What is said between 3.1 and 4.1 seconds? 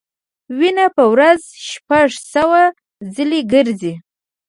ځلې ګرځي.